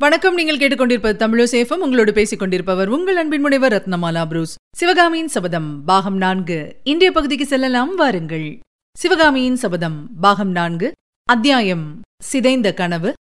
[0.00, 0.34] வணக்கம்.
[0.34, 4.56] நீங்கள் கேட்டுக்கொண்டிருப்பது தமிழசேஃபம் உங்களோடு பேசிக் கொண்டிருப்பவர் உங்கள் அன்பின் முனைவர் ரத்னமாலா புரூஸ்.
[4.76, 6.76] சிவகாமியின் சபதம் பாகம் நான்கு.
[6.84, 7.94] இந்திய பகுதிக்கு செல்லலாம்.
[7.94, 8.58] வாருங்கள்.
[8.96, 10.92] சிவகாமியின் சபதம் பாகம் நான்கு.
[11.24, 13.12] அத்தியாயம் சிதைந்த கனவு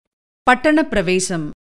[0.43, 1.51] பட்டண பிரவேசம்.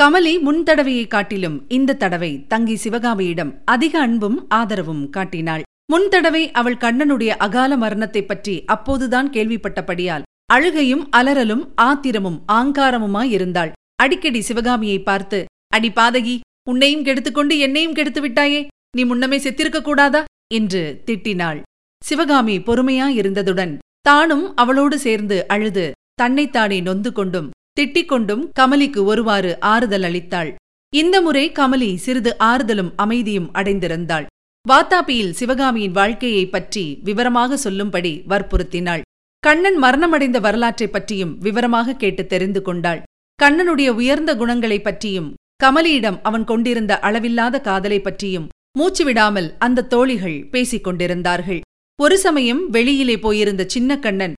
[0.00, 5.62] கமலி முன் தடவையை காட்டிலும் இந்த தடவை தங்கி சிவகாமியிடம் அதிக அன்பும் ஆதரவும் காட்டினாள்.
[5.92, 13.72] முன் தடவை அவள் கண்ணனுடைய அகால மரணத்தைப் பற்றி அப்போதுதான் கேள்விப்பட்டபடியால் அழுகையும் அலறலும் ஆத்திரமும் ஆங்காரமுமாயிருந்தாள்.
[14.02, 18.66] அடிக்கடி சிவகாமியை பார்த்து அடி பாதகி உன்னையும் கெடுத்துக்கொண்டு என்னையும் கெடுத்து விட்டாயே
[18.96, 20.24] நீ முன்னமே செத்திருக்க கூடாதா?
[20.54, 21.62] என்று திட்டினாள்.
[22.04, 30.54] சிவகாமி பொறுமையாயிருந்ததுடன் தானும் அவளோடு சேர்ந்து அழுது தன்னைத்தானே நொந்து கொண்டும் திட்டிக் கொண்டும் கமலிக்கு ஒருவாறு ஆறுதல் அளித்தாள்.
[30.94, 34.26] இந்த முறை கமலி சிறிது ஆறுதலும் அமைதியும் அடைந்திருந்தாள்.
[34.68, 39.00] வாத்தாப்பியில் சிவகாமியின் வாழ்க்கையைப் பற்றி விவரமாக சொல்லும்படி வற்புறுத்தினாள்.
[39.38, 43.02] கண்ணன் மரணமடைந்த வரலாற்றைப் பற்றியும் விவரமாக கேட்டு தெரிந்து கொண்டாள்.
[43.42, 45.34] கண்ணனுடைய உயர்ந்த குணங்களைப் பற்றியும்
[45.64, 51.60] கமலியிடம் அவன் கொண்டிருந்த அளவில்லாத காதலை பற்றியும் மூச்சு விடாமல் அந்த தோழிகள் பேசிக் கொண்டிருந்தார்கள்.
[52.00, 54.34] ஒரு சமயம் வெளியிலே போயிருந்த சின்ன கண்ணன்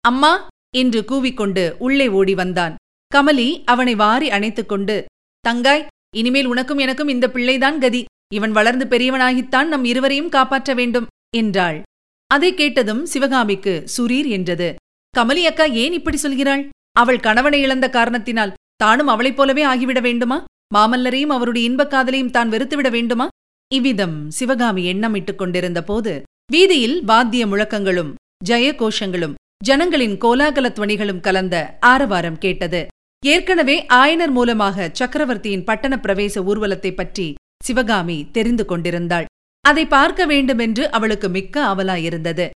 [0.00, 2.74] அம்மா என்று கூவிக்கொண்டு உள்ளே ஓடி வந்தான்.
[3.14, 5.04] கமலி அவனை வாரி அணைத்துக் கொண்டு
[5.48, 8.04] தங்காய் இனிமேல் உனக்கும் எனக்கும் இந்த பிள்ளைதான் கதி.
[8.32, 11.06] இவன் வளர்ந்து பெரியவனாகித்தான் நம் இருவரையும் காப்பாற்ற வேண்டும்
[11.36, 11.82] என்றாள்.
[12.26, 14.74] அதை கேட்டதும் சிவகாமிக்கு சுரீர் என்றது.
[15.18, 16.68] கமலி அக்கா ஏன் இப்படி சொல்கிறாள்?
[16.92, 20.44] அவள் கணவனை இழந்த காரணத்தினால் தானும் அவளைப் போலவே ஆகிவிட வேண்டுமா?
[20.74, 23.28] மாமல்லரையும் அவருடைய இன்பக் காதலையும் தான் வெறுத்துவிட வேண்டுமா?
[23.74, 29.34] இவ்விதம் சிவகாமி எண்ணமிட்டுக் கொண்டிருந்த போது வீதியில் வாத்திய முழக்கங்களும் ஜெய கோஷங்களும்
[29.64, 32.86] ஜனங்களின் கோலாகல துவனிகளும் கலந்த ஆரவாரம் கேட்டது.
[33.26, 39.24] ஏற்கனவே ஆயனர் மூலமாக சக்கரவர்த்தியின் பட்டண பிரவேச ஊர்வலத்தைப் பற்றி சிவகாமி தெரிந்து கொண்டிருந்தாள்.
[39.60, 42.50] அதை பார்க்க வேண்டுமென்று அவளுக்கு மிக்க அவலாயிருந்தது.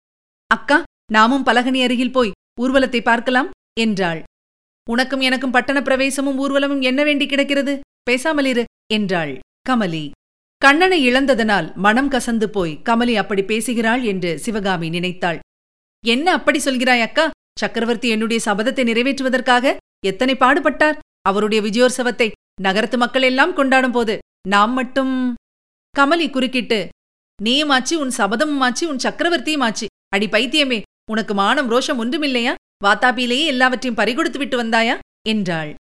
[0.47, 2.31] அக்கா நாமும் பலகனி அருகில் போய்
[2.61, 3.49] ஊர்வலத்தை பார்க்கலாம்.
[3.77, 4.21] என்றாள்.
[4.87, 7.73] உனக்கும் எனக்கும் பட்டண பிரவேசமும் ஊர்வலமும் என்ன வேண்டி கிடக்கிறது?
[8.09, 9.33] பேசாமலிரு என்றாள்
[9.69, 10.03] கமலி.
[10.61, 15.39] கண்ணனை இழந்ததனால் மனம் கசந்து போய் கமலி அப்படி பேசுகிறாள் என்று சிவகாமி நினைத்தாள்.
[16.03, 17.25] என்ன அப்படி சொல்கிறாய் அக்கா?
[17.59, 19.75] சக்கரவர்த்தி என்னுடைய சபதத்தை நிறைவேற்றுவதற்காக
[20.05, 20.97] எத்தனை பாடுபட்டார்?
[21.21, 22.27] அவருடைய விஜயோற்சவத்தை
[22.61, 24.15] நகரத்து மக்கள் எல்லாம் கொண்டாடும் போது
[24.47, 25.13] நாம் மட்டும்
[25.95, 26.79] கமலி குறுக்கிட்டு
[27.39, 29.85] நீயும் ஆச்சு உன் சபதமும் ஆச்சு உன் சக்கரவர்த்தியும் ஆச்சு.
[30.15, 30.79] அடி பைத்தியமே
[31.11, 32.53] உனக்கு மானம் ரோஷம் ஒன்றுமில்லையா?
[32.85, 34.95] வாத்தாப்பியிலேயே எல்லாவற்றையும் பறிகொடுத்து விட்டு வந்தாயா?
[35.29, 35.71] என்றாள்.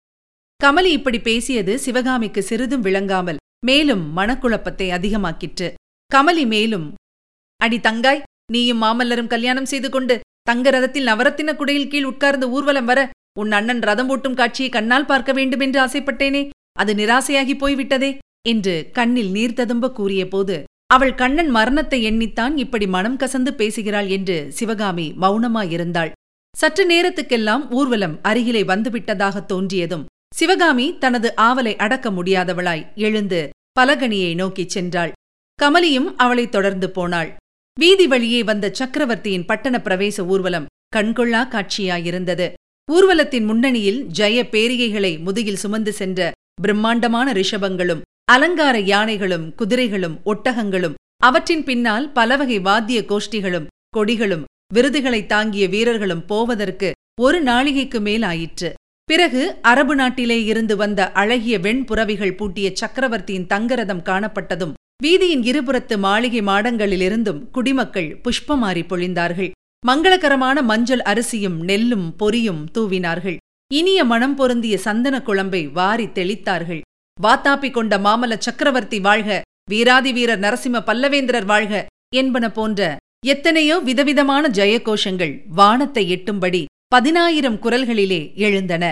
[0.60, 5.68] கமலி இப்படி பேசியது சிவகாமிக்கு சிறிதும் விளங்காமல் மேலும் மனக்குழப்பத்தை அதிகமாக்கிற்று.
[6.10, 6.86] கமலி மேலும்
[7.60, 13.00] அடி தங்காய் நீயும் மாமல்லரும் கல்யாணம் செய்து கொண்டு தங்க ரதத்தில் நவரத்தின குடையில் கீழ் உட்கார்ந்து ஊர்வலம் வர
[13.40, 16.42] உன் அண்ணன் ரதம் ஓட்டும் காட்சியை கண்ணால் பார்க்க வேண்டுமென்று ஆசைப்பட்டேனே
[16.72, 18.10] அது நிராசையாகி போய்விட்டதே?
[18.48, 25.06] என்று கண்ணில் நீர் ததும்ப கூறியபோது அவள் கண்ணன் மரணத்தை எண்ணித்தான் இப்படி மனம் கசந்து பேசுகிறாள் என்று சிவகாமி
[25.20, 26.12] மௌனமாயிருந்தாள்.
[26.56, 30.04] சற்று நேரத்துக்கெல்லாம் ஊர்வலம் அருகிலே வந்துவிட்டதாக தோன்றியதும்
[30.34, 33.48] சிவகாமி தனது ஆவலை அடக்க முடியாதவளாய் எழுந்து
[33.80, 35.12] பலகணியை நோக்கிச் சென்றாள்.
[35.62, 37.30] கமலியும் அவளைத் தொடர்ந்து போனாள்.
[37.78, 42.52] வீதி வழியே வந்த சக்கரவர்த்தியின் பட்டண பிரவேச ஊர்வலம் கண்கொள்ளா காட்சியாயிருந்தது.
[42.88, 52.12] ஊர்வலத்தின் முன்னணியில் ஜெய பேரிகைகளை முதுகில் சுமந்து சென்ற பிரம்மாண்டமான ரிஷபங்களும் அலங்கார யானைகளும் குதிரைகளும் ஒட்டகங்களும் அவற்றின் பின்னால்
[52.12, 56.90] பலவகை வாத்திய கோஷ்டிகளும் கொடிகளும் விருதுகளை தாங்கிய வீரர்களும் போவதற்கு
[57.20, 58.70] ஒரு நாளிகைக்கு மேல் ஆயிற்று
[59.08, 67.40] பிறகு அரபு நாட்டிலே இருந்து வந்த அழகிய வெண்புறவிகள் பூட்டிய சக்கரவர்த்தியின் தங்கரதம் காணப்பட்டதும் வீதியின் இருபுறத்து மாளிகை மாடங்களிலிருந்தும்
[67.50, 69.50] குடிமக்கள் புஷ்பமாறி பொழிந்தார்கள்.
[69.86, 73.38] மங்களகரமான மஞ்சள் அரிசியும் நெல்லும் பொரியும் தூவினார்கள்.
[73.70, 76.82] இனிய மனம் பொருந்திய சந்தன குழம்பை வாரி தெளித்தார்கள்.
[77.18, 79.40] வாத்தாப்பி கொண்ட மாமல்ல சக்கரவர்த்தி வாழ்க
[79.70, 81.74] வீராதி வீரர் நரசிம்ம பல்லவேந்திரர் வாழ்க
[82.14, 82.80] என்பன போன்ற
[83.24, 88.84] எத்தனையோ விதவிதமான ஜெயகோஷங்கள் வானத்தை எட்டும்படி பதினாயிரம் குரல்களிலே எழுந்தன.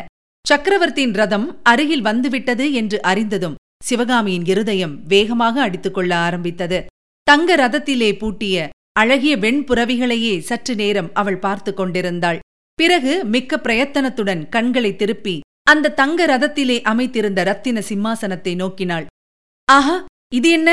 [0.47, 6.79] சக்கரவர்த்தியின் ரதம் அருகில் வந்துவிட்டது என்று அறிந்ததும் சிவகாமியின் இருதயம் வேகமாக அடித்துக்கொள்ள ஆரம்பித்தது.
[7.27, 12.41] தங்க ரதத்திலே பூட்டிய அழகிய வெண்புறவிகளையே சற்று நேரம் அவள் பார்த்து கொண்டிருந்தாள்.
[12.79, 15.37] பிறகு மிக்க பிரயத்தனத்துடன் கண்களை திருப்பி
[15.71, 19.07] அந்த தங்க ரதத்திலே அமைத்திருந்த ரத்தின சிம்மாசனத்தை நோக்கினாள்.
[19.69, 19.97] ஆஹா
[20.33, 20.71] இது என்ன?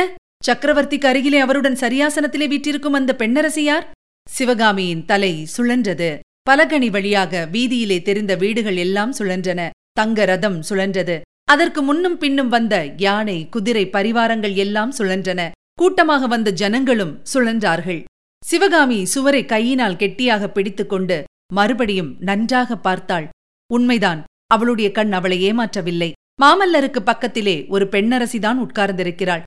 [0.47, 3.85] சக்கரவர்த்திக்கு அருகிலே அவருடன் சரியாசனத்திலே வீற்றிருக்கும் அந்த பெண்ணரசியார்?
[4.29, 6.19] சிவகாமியின் தலை சுழன்றது.
[6.49, 9.69] பலகணி வழியாக வீதியிலே தெரிந்த வீடுகள் எல்லாம் சுழன்றன.
[9.91, 11.21] தங்க ரதம் சுழன்றது.
[11.43, 15.51] அதற்கு முன்னும் பின்னும் வந்த யானை குதிரை பரிவாரங்கள் எல்லாம் சுழன்றன.
[15.73, 18.03] கூட்டமாக வந்த ஜனங்களும் சுழன்றார்கள்.
[18.45, 21.23] சிவகாமி சுவரை கையினால் கெட்டியாக பிடித்துக்கொண்டு
[21.53, 23.29] மறுபடியும் நன்றாக பார்த்தாள்.
[23.73, 26.11] உண்மைதான் அவளுடைய கண் அவளை ஏமாற்றவில்லை.
[26.41, 29.43] மாமல்லருக்கு பக்கத்திலே ஒரு பெண்ணரசிதான் உட்கார்ந்திருக்கிறாள்.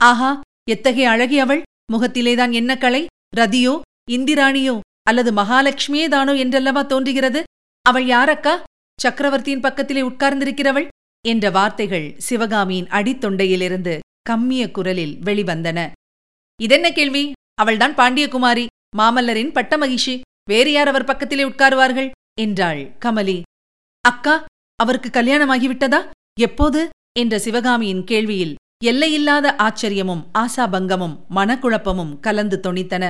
[0.00, 0.40] ஆஹா
[0.70, 1.62] எத்தகைய அழகி அவள்.
[1.92, 3.06] முகத்திலேதான் என்ன கலை?
[3.36, 7.42] ரதியோ இந்திராணியோ அல்லது மகாலட்சுமியே தானோ என்றல்லவா தோன்றுகிறது?
[7.82, 8.54] அவள் யாரக்கா?
[9.00, 10.88] சக்கரவர்த்தியின் பக்கத்திலே உட்கார்ந்திருக்கிறவள்?
[11.26, 15.78] என்ற வார்த்தைகள் சிவகாமியின் அடித்தொண்டையிலிருந்து கம்மிய குரலில் வெளிவந்தன.
[16.62, 17.32] இதென்ன கேள்வி?
[17.54, 18.66] அவள்தான் பாண்டியகுமாரி
[18.98, 20.20] மாமல்லரின் பட்ட மகிஷி
[20.50, 22.10] வேறு யார் அவர் பக்கத்திலே உட்காருவார்கள்?
[22.40, 23.42] என்றாள் கமலி.
[24.00, 24.44] அக்கா
[24.76, 26.00] அவருக்கு கல்யாணமாகிவிட்டதா?
[26.40, 26.88] எப்போது?
[27.18, 28.54] என்ற சிவகாமியின் கேள்வியில்
[28.84, 33.04] எல்லையில்லாத ஆச்சரியமும் ஆசாபங்கமும் மனக்குழப்பமும் கலந்து தொனித்தன.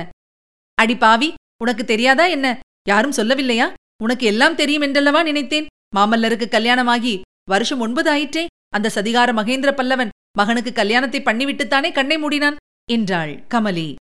[0.75, 2.59] அடி பாவி உனக்கு தெரியாதா என்ன?
[2.87, 3.73] யாரும் சொல்லவில்லையா?
[4.03, 5.65] உனக்கு எல்லாம் தெரியும் என்றல்லவா நினைத்தேன்?
[5.95, 12.55] மாமல்லருக்கு கல்யாணமாகி வருஷம் ஒன்பது ஆயிற்றே அந்த சதிகார மகேந்திர பல்லவன் மகனுக்கு கல்யாணத்தை பண்ணிவிட்டுத்தானே கண்ணை மூடினான்?
[12.91, 13.95] என்றாள் கமலி.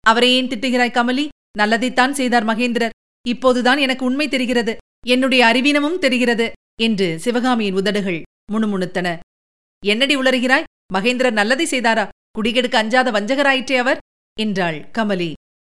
[0.00, 1.28] அவரை ஏன் திட்டுகிறாய் கமலி?
[1.58, 2.96] நல்லதைத்தான் செய்தார் மகேந்திரர்.
[3.28, 4.76] இப்போதுதான் எனக்கு உண்மை தெரிகிறது.
[5.06, 8.22] என்னுடைய அறிவீனமும் தெரிகிறது என்று சிவகாமியின் உதடுகள்
[8.52, 9.18] முணுமுணுத்தன.
[9.86, 10.68] என்னடி உளறுகிறாய்?
[10.92, 12.08] மகேந்திரன் நல்லதை செய்தாரா?
[12.38, 13.98] குடிகெடுக்க அஞ்சாத வஞ்சகராயிற்றே அவர்?
[14.40, 15.32] என்றாள் கமலி.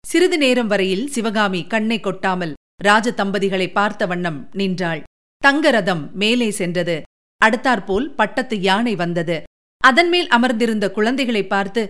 [0.07, 5.03] சிறிது நேரம் வரையில் சிவகாமி கண்ணை கொட்டாமல் ராஜ தம்பதிகளை பார்த்த வண்ணம் நின்றாள்.
[5.37, 7.01] தங்கரதம் மேலே சென்றது.
[7.45, 9.43] அடுத்தாற்போல் பட்டத்து யானை வந்தது.
[9.83, 11.89] அதன்மேல் அமர்ந்திருந்த குழந்தைகளை பார்த்து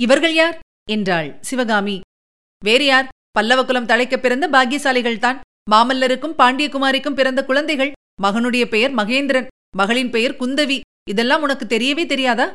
[0.00, 0.58] இவர்கள் யார்?
[0.90, 2.00] என்றாள் சிவகாமி.
[2.64, 3.08] வேறு யார்?
[3.40, 5.40] பல்லவகுலம் தழைக்கப் பிறந்த பாக்கியசாலிகள்தான்
[5.70, 7.92] மாமல்லருக்கும் பாண்டியகுமாரிக்கும் பிறந்த குழந்தைகள்.
[8.22, 9.46] மகனுடைய பெயர் மகேந்திரன்.
[9.76, 10.80] மகளின் பெயர் குந்தவி.
[11.08, 12.54] இதெல்லாம் உனக்கு தெரியவே தெரியாதா?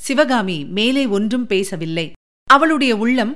[0.00, 2.12] சிவகாமி மேலே ஒன்றும் பேசவில்லை.
[2.44, 3.32] அவளுடைய உள்ளம்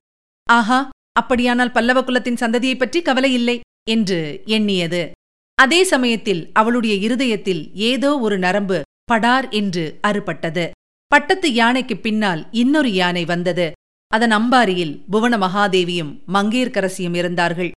[0.50, 3.60] ஆஹா அப்படியானால் பல்லவ குலத்தின் சந்ததியைப் பற்றி கவலையில்லை
[3.90, 5.10] என்று எண்ணியது.
[5.54, 10.70] அதே சமயத்தில் அவளுடைய இருதயத்தில் ஏதோ ஒரு நரம்பு படார் என்று அறுபட்டது.
[11.06, 13.72] பட்டத்து யானைக்கு பின்னால் இன்னொரு யானை வந்தது.
[14.08, 17.70] அதன் அம்பாரியில் புவன மகாதேவியும் மங்கேற்கரசியும் இருந்தார்கள்.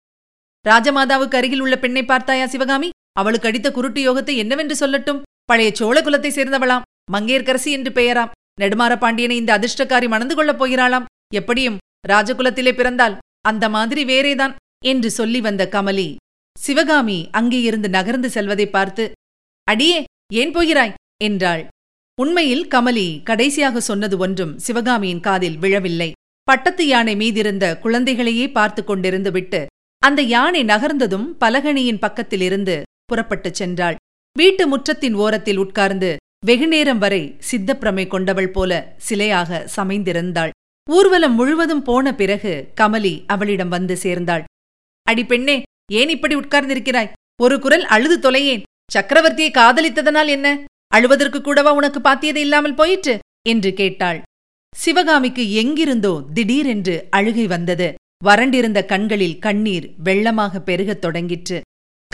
[0.68, 2.90] ராஜமாதாவுக்கு அருகில் உள்ள பெண்ணை பார்த்தாயா சிவகாமி?
[3.12, 5.22] அவளுக்கு அடித்த குருட்டு யோகத்தை என்னவென்று சொல்லட்டும்?
[5.44, 6.82] பழைய சோழ குலத்தை சேர்ந்தவளாம்.
[7.12, 8.30] மங்கேற்கரசி என்று பெயராம்.
[8.60, 11.04] நெடுமாற பாண்டியனை இந்த அதிர்ஷ்டக்காரி மணந்து கொள்ளப் போகிறாளாம்.
[11.34, 11.78] எப்படியும்
[12.08, 14.54] ராஜகுலத்திலே பிறந்தால் அந்த மாதிரி வேறேதான்
[14.84, 16.16] என்று சொல்லி வந்த கமலி.
[16.58, 19.12] சிவகாமி அங்கேயிருந்து நகர்ந்து செல்வதை பார்த்து
[19.64, 20.94] அடியே ஏன் போகிறாய்?
[21.24, 21.68] என்றாள்.
[22.20, 26.12] உண்மையில் கமலி கடைசியாக சொன்னது ஒன்றும் சிவகாமியின் காதில் விழவில்லை.
[26.42, 29.66] பட்டத்து யானை மீதிருந்த குழந்தைகளையே பார்த்து கொண்டிருந்து விட்டு
[29.98, 33.94] அந்த யானை நகர்ந்ததும் பலகணியின் பக்கத்திலிருந்து புறப்பட்டுச் சென்றாள்.
[34.38, 40.50] வீட்டு முற்றத்தின் ஓரத்தில் உட்கார்ந்து வெகுநேரம் வரை சித்தப்பிரமை கொண்டவள் போல சிலையாக சமைந்திருந்தாள்.
[40.90, 44.44] ஊர்வலம் முழுவதும் போன பிறகு கமலி அவளிடம் வந்து சேர்ந்தாள்.
[45.02, 45.62] அடி பெண்ணே
[45.92, 47.12] ஏன் இப்படி உட்கார்ந்திருக்கிறாய்?
[47.42, 48.62] ஒரு குரல் அழுது தொலையேன்.
[48.94, 50.64] சக்கரவர்த்தியை காதலித்ததனால் என்ன?
[50.94, 53.18] அழுவதற்கு கூடவா உனக்கு பாத்தியது இல்லாமல் போயிற்று?
[53.48, 54.22] என்று கேட்டாள்.
[54.76, 57.94] சிவகாமிக்கு எங்கிருந்தோ திடீரென்று அழுகை வந்தது.
[58.24, 61.60] வறண்டிருந்த கண்களில் கண்ணீர் வெள்ளமாக பெருகத் தொடங்கிற்று.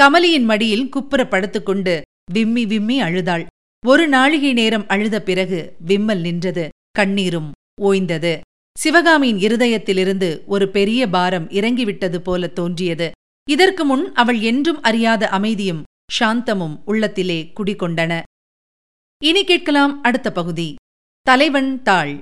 [0.02, 2.02] கமலியின் மடியில் குப்புற படுத்துக்கொண்டு
[2.32, 3.46] விம்மி விம்மி அழுதாள்.
[3.84, 6.64] ஒரு நாழிகை நேரம் அழுத பிறகு விம்மல் நின்றது
[6.98, 8.32] கண்ணீரும் ஓய்ந்தது.
[8.76, 13.08] சிவகாமியின் இருதயத்திலிருந்து ஒரு பெரிய பாரம் இறங்கிவிட்டது போல தோன்றியது.
[13.48, 15.82] இதற்கு முன் அவள் என்றும் அறியாத அமைதியும்
[16.18, 18.12] சாந்தமும் உள்ளத்திலே குடிகொண்டன.
[19.22, 20.68] இனி கேட்கலாம் அடுத்த பகுதி.
[21.26, 22.14] தலைவன் தாள்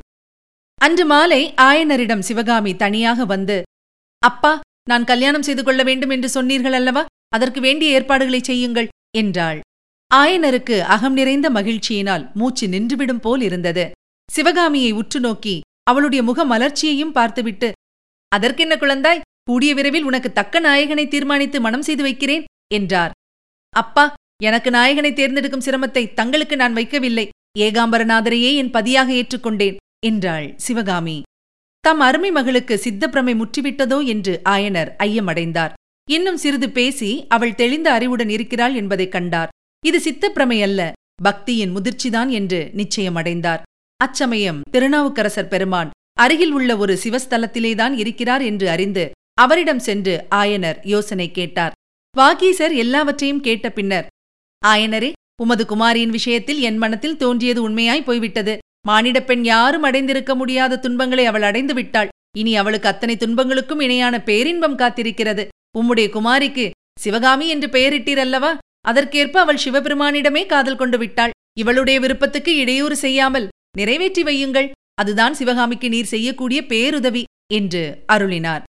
[0.79, 3.57] அன்று மாலை ஆயனரிடம் சிவகாமி தனியாக வந்து
[4.23, 4.53] அப்பா
[4.85, 7.03] நான் கல்யாணம் செய்து கொள்ள வேண்டும் என்று சொன்னீர்கள் அல்லவா?
[7.29, 9.61] அதற்கு வேண்டிய ஏற்பாடுகளை செய்யுங்கள் என்றாள்.
[10.15, 13.91] ஆயனருக்கு அகம் நிறைந்த மகிழ்ச்சியினால் மூச்சு நின்றுவிடும் போல் இருந்தது.
[14.33, 17.73] சிவகாமியை உற்று நோக்கி அவளுடைய முக மலர்ச்சியையும் பார்த்துவிட்டு
[18.29, 19.21] அதற்கென்ன குழந்தாய்?
[19.45, 22.45] கூடிய விரைவில் உனக்கு தக்க நாயகனை தீர்மானித்து மனம் செய்து வைக்கிறேன்
[22.75, 23.11] என்றார்.
[23.77, 27.29] அப்பா எனக்கு நாயகனை தேர்ந்தெடுக்கும் சிரமத்தை தங்களுக்கு நான் வைக்கவில்லை.
[27.59, 29.77] ஏகாம்பரநாதரையே என் பதியாக ஏற்றுக்கொண்டேன்
[30.07, 31.23] என்றாள் சிவகாமி.
[31.81, 34.07] தம் அருமை மகளுக்கு சித்தப்பிரமை முற்றிவிட்டதோ?
[34.07, 35.73] என்று ஆயனர் ஐயமடைந்தார்.
[36.11, 39.49] இன்னும் சிறிது பேசி அவள் தெளிந்த அறிவுடன் இருக்கிறாள் என்பதைக் கண்டார்.
[39.85, 40.93] இது சித்தப்பிரமை அல்ல.
[41.25, 43.63] பக்தியின் முதிர்ச்சிதான் என்று நிச்சயமடைந்தார்.
[43.97, 45.91] அச்சமயம் திருநாவுக்கரசர் பெருமான்
[46.21, 51.73] அருகில் உள்ள ஒரு சிவஸ்தலத்திலேதான் இருக்கிறார் என்று அறிந்து அவரிடம் சென்று ஆயனர் யோசனை கேட்டார்.
[52.19, 54.07] வாகீசர் எல்லாவற்றையும் கேட்ட பின்னர்
[54.67, 58.59] ஆயனரே உமது குமாரியின் விஷயத்தில் என் மனத்தில் தோன்றியது உண்மையாய் போய்விட்டது.
[58.89, 62.09] மானிடப் பெண் யாரும் அடைந்திருக்க முடியாத துன்பங்களை அவள் அடைந்து விட்டாள்.
[62.37, 65.47] இனி அவளுக்கு அத்தனை துன்பங்களுக்கும் இணையான பேரின்பம் காத்திருக்கிறது.
[65.79, 68.57] உம்முடைய குமாரிக்கு சிவகாமி என்று பெயரிட்டீரல்லவா
[68.91, 71.35] அதற்கேற்ப அவள் சிவபெருமானிடமே காதல் கொண்டு விட்டாள்.
[71.63, 73.47] இவளுடைய விருப்பத்துக்கு இடையூறு செய்யாமல்
[73.79, 74.69] நிறைவேற்றி வையுங்கள்.
[75.01, 77.23] அதுதான் சிவகாமிக்கு நீர் செய்யக்கூடிய பேருதவி
[77.59, 77.83] என்று
[78.15, 78.63] அருளினார்.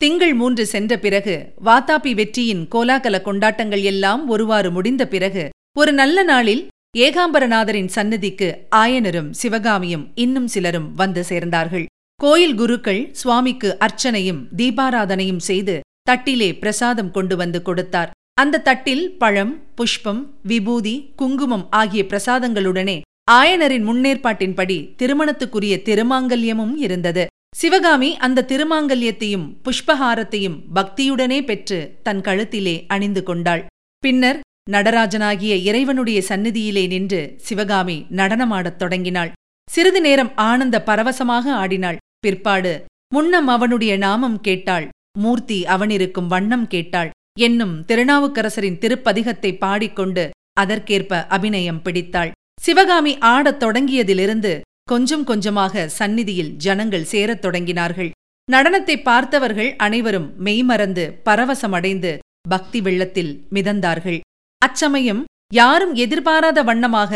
[0.00, 1.34] திங்கள் மூன்று சென்ற பிறகு
[1.66, 5.44] வாத்தாபி வெற்றியின் கோலாகல கொண்டாட்டங்கள் எல்லாம் ஒருவாறு முடிந்த பிறகு
[5.80, 6.62] ஒரு நல்ல நாளில்
[7.06, 11.86] ஏகாம்பரநாதரின் சன்னதிக்கு ஆயனரும் சிவகாமியும் இன்னும் சிலரும் வந்து சேர்ந்தார்கள்.
[12.20, 15.74] கோயில் குருக்கள் சுவாமிக்கு அர்ச்சனையும் தீபாராதனையும் செய்து
[16.10, 18.12] தட்டிலே பிரசாதம் கொண்டு வந்து கொடுத்தார்.
[18.38, 27.26] அந்த தட்டில் பழம் புஷ்பம் விபூதி குங்குமம் ஆகிய பிரசாதங்களுடனே ஆயனரின் முன்னேற்பாட்டின்படி திருமணத்துக்குரிய திருமாங்கல்யமும் இருந்தது.
[27.56, 33.66] சிவகாமி அந்த திருமாங்கல்யத்தையும் புஷ்பஹாரத்தையும் பக்தியுடனே பெற்று தன் கழுத்திலே அணிந்து கொண்டாள்.
[33.98, 34.40] பின்னர்
[34.70, 39.32] நடராஜனாகிய இறைவனுடைய சந்நிதியிலே நின்று சிவகாமி நடனமாடத் தொடங்கினாள்.
[39.70, 41.96] சிறிது நேரம் ஆனந்த பரவசமாக ஆடினாள்.
[42.18, 44.88] பிற்பாடு முன்னம் அவனுடைய நாமம் கேட்டாள்.
[45.18, 47.10] மூர்த்தி அவனிருக்கும் வண்ணம் கேட்டாள்.
[47.46, 50.24] என்னும் திருநாவுக்கரசரின் திருப்பதிகத்தை பாடிக்கொண்டு
[50.60, 52.30] அதற்கேற்ப அபிநயம் பிடித்தாள்.
[52.60, 54.52] சிவகாமி ஆடத் தொடங்கியதிலிருந்து
[54.84, 58.10] கொஞ்சம் கொஞ்சமாக சந்நிதியில் ஜனங்கள் சேரத் தொடங்கினார்கள்.
[58.48, 62.12] நடனத்தை பார்த்தவர்கள் அனைவரும் மெய்மறந்து பரவசமடைந்து
[62.48, 64.20] பக்தி வெள்ளத்தில் மிதந்தார்கள்.
[64.62, 65.22] அச்சமயம்
[65.54, 67.12] யாரும் எதிர்பாராத வண்ணமாக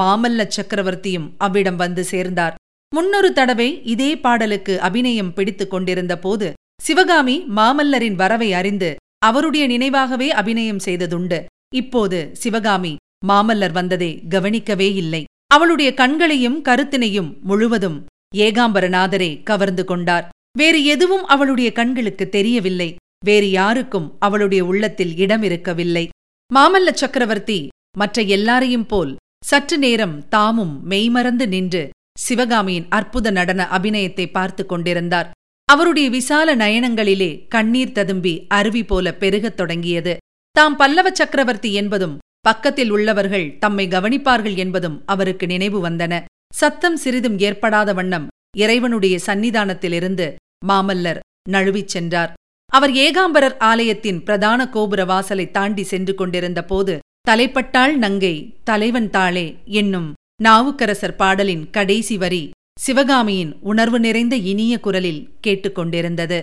[0.00, 2.54] மாமல்ல சக்கரவர்த்தியும் அவ்விடம் வந்து சேர்ந்தார்.
[2.92, 6.48] முன்னொரு தடவை இதே பாடலுக்கு அபிநயம் பிடித்துக் கொண்டிருந்த போது
[6.82, 8.90] சிவகாமி மாமல்லரின் வரவை அறிந்து
[9.22, 11.38] அவருடைய நினைவாகவே அபிநயம் செய்ததுண்டு.
[11.74, 12.94] இப்போது சிவகாமி
[13.28, 15.22] மாமல்லர் வந்ததை கவனிக்கவே இல்லை.
[15.46, 17.98] அவளுடைய கண்களையும் கருத்தினையும் முழுவதும்
[18.36, 20.26] ஏகாம்பரநாதரே கவர்ந்து கொண்டார்.
[20.58, 22.90] வேறு எதுவும் அவளுடைய கண்களுக்கு தெரியவில்லை.
[23.24, 26.04] வேறு யாருக்கும் அவளுடைய உள்ளத்தில் இடம் இருக்கவில்லை
[26.50, 27.58] மாமல்ல சக்கரவர்த்தி
[27.98, 29.12] மற்ற எல்லாரையும் போல்
[29.44, 31.82] சற்று நேரம் தாமும் மெய்மறந்து நின்று
[32.18, 35.28] சிவகாமியின் அற்புத நடன அபிநயத்தை பார்த்து கொண்டிருந்தார்.
[35.72, 40.16] அவருடைய விசால நயனங்களிலே கண்ணீர் ததும்பி அருவி போல பெருகத் தொடங்கியது.
[40.50, 46.24] தாம் பல்லவ சக்கரவர்த்தி என்பதும் பக்கத்தில் உள்ளவர்கள் தம்மை கவனிப்பார்கள் என்பதும் அவருக்கு நினைவு வந்தன.
[46.54, 48.26] சத்தம் சிறிதும் ஏற்படாத வண்ணம்
[48.56, 50.26] இறைவனுடைய சந்நிதானத்திலிருந்து
[50.68, 52.32] மாமல்லர் நழுவிச் சென்றார்.
[52.72, 56.98] அவர் ஏகாம்பரர் ஆலயத்தின் பிரதான கோபுர வாசலை தாண்டி சென்று கொண்டிருந்த போது
[57.28, 60.12] தலைப்பட்டாள் நங்கை தலைவன் தாளே என்னும்
[60.42, 66.38] நாவுக்கரசர் பாடலின் கடைசி வரி சிவகாமியின் உணர்வு நிறைந்த இனிய குரலில் கேட்டுக்கொண்டிருந்தது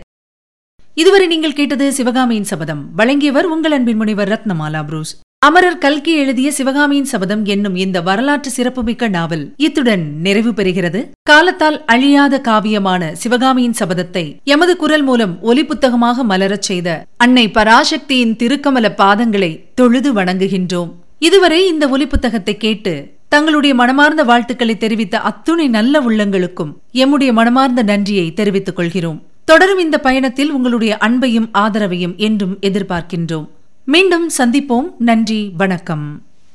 [0.96, 2.82] இதுவரை நீங்கள் கேட்டது சிவகாமியின் சபதம்.
[2.96, 5.12] வழங்கியவர் உங்கள் அன்பின் முனைவர் ரத்னமாலா புரூஸ்.
[5.46, 11.02] அமரர் கல்கி எழுதிய சிவகாமியின் சபதம் என்னும் இந்த வரலாற்று சிறப்புமிக்க நாவல் இத்துடன் நிறைவு பெறுகிறது.
[11.30, 18.92] காலத்தால் அழியாத காவியமான சிவகாமியின் சபதத்தை எமது குரல் மூலம் ஒலி புத்தகமாக மலரச் செய்த அன்னை பராசக்தியின் திருக்கமல
[19.04, 20.92] பாதங்களை தொழுது வணங்குகின்றோம்.
[21.20, 22.94] இதுவரை இந்த ஒலி புத்தகத்தை கேட்டு
[23.30, 29.24] தங்களுடைய மனமார்ந்த வாழ்த்துக்களை தெரிவித்த அத்துணை நல்ல உள்ளங்களுக்கும் எம்முடைய மனமார்ந்த நன்றியை தெரிவித்துக் கொள்கிறோம்.
[29.46, 33.48] தொடரும் இந்த பயணத்தில் உங்களுடைய அன்பையும் ஆதரவையும் என்றும் எதிர்பார்க்கின்றோம்.
[33.86, 34.94] மீண்டும் சந்திப்போம்.
[34.98, 36.22] நன்றி வணக்கம்.